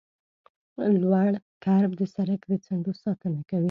[1.03, 1.31] لوړ
[1.63, 3.59] کرب د سرک د څنډو ساتنه کوي